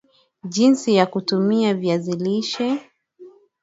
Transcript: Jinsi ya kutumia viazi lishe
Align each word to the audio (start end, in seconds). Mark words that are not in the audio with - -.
Jinsi 0.43 0.95
ya 0.97 1.05
kutumia 1.05 1.73
viazi 1.73 2.11
lishe 2.15 2.89